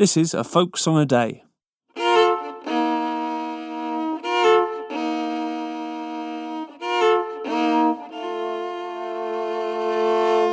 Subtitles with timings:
[0.00, 1.44] This is a folk song a day.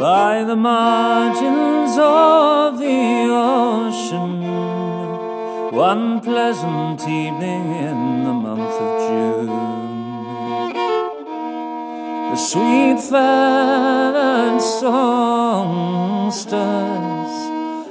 [0.02, 4.44] By the margins of the ocean,
[5.72, 10.74] one pleasant evening in the month of June,
[12.32, 15.88] the sweet feathered songsters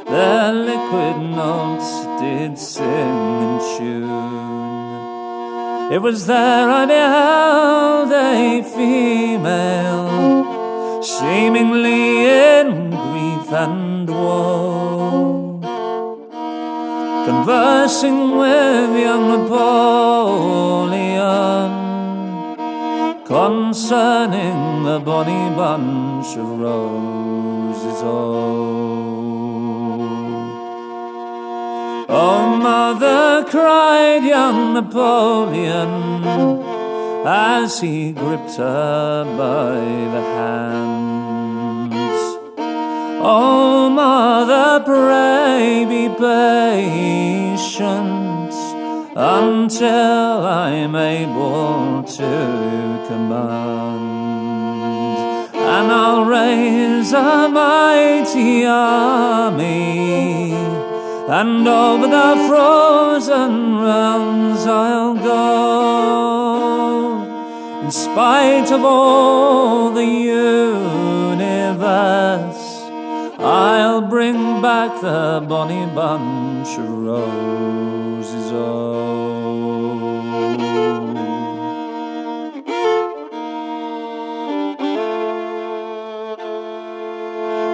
[0.09, 4.87] their liquid notes did sing in tune.
[5.93, 10.47] It was there I beheld a female
[11.03, 15.61] seemingly in grief and woe,
[17.27, 21.07] conversing with young Napoleon
[23.25, 28.03] concerning the bonny bunch of roses.
[28.03, 28.76] Oh,
[32.19, 35.93] oh mother, cried young Napoleon
[37.27, 39.75] as he gripped her by
[40.15, 41.07] the hands.
[43.29, 47.77] Oh, mother, pray be patient
[49.17, 54.07] until I'm able to command.
[55.57, 60.53] And I'll raise a mighty army,
[61.29, 66.47] and over the frozen realms I'll go.
[67.83, 71.37] In spite of all the universe
[73.39, 78.53] I'll bring back the bonny bunch of roses.
[78.53, 79.07] Oh.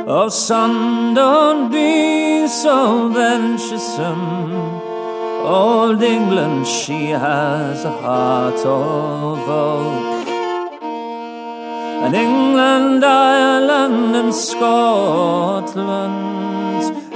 [0.04, 4.60] Oh, son, don't be so venturesome.
[5.42, 10.28] Old England, she has a heart of oak.
[12.04, 16.14] And England, Ireland, and Scotland,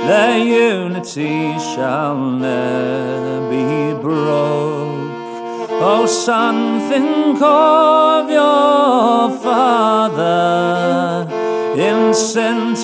[0.09, 5.11] their unity shall never be broke.
[5.88, 11.46] Oh, son, think of your father.
[11.76, 12.06] In.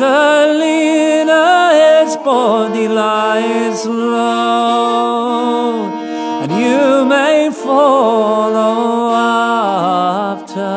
[0.03, 5.85] Helena, his body lies low,
[6.43, 9.15] and you may follow
[10.35, 10.75] after.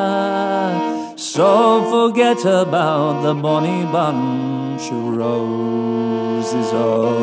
[1.17, 6.71] So forget about the bonny bunch of roses.
[6.71, 7.14] Oh.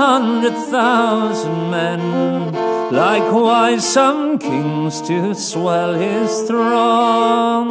[0.00, 2.00] Hundred thousand men,
[2.90, 7.68] likewise some kings to swell his throng.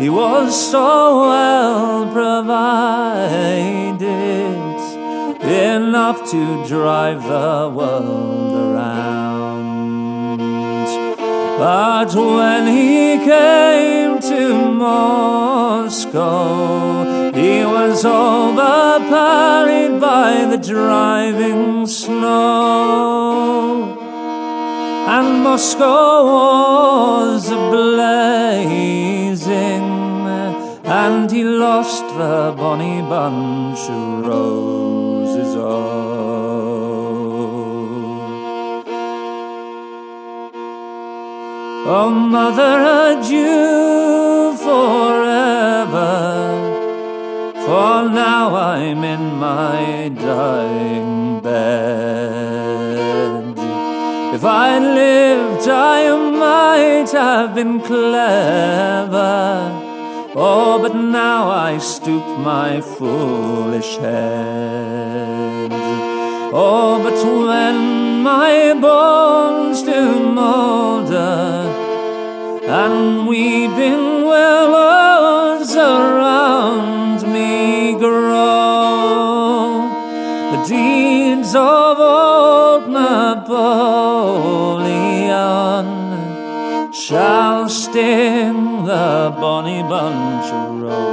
[0.00, 4.00] He was so well provided
[5.42, 10.38] enough to drive the world around.
[11.58, 14.42] But when he came to
[14.86, 16.24] Moscow,
[17.32, 18.06] he was
[18.90, 23.36] overpowered by the driving snow.
[25.08, 28.48] And Moscow was blazing,
[30.84, 35.54] and he lost the bonny bunch of roses.
[35.56, 35.70] Oh,
[41.86, 42.76] oh mother,
[43.18, 44.29] adieu
[48.72, 52.70] I'm in my dying bed.
[54.36, 59.48] If I'd lived, I might have been clever.
[60.36, 65.70] Oh, but now I stoop my foolish head.
[66.52, 70.00] Oh, but when my bones do
[70.40, 71.66] moulder
[72.78, 74.09] and weeping
[81.54, 83.50] of old Napoleon
[86.92, 91.10] shall sting the bonny bunch of roses.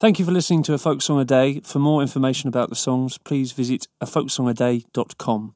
[0.00, 1.60] Thank you for listening to A Folk Song a Day.
[1.64, 5.54] For more information about the songs, please visit afolksongaday.com.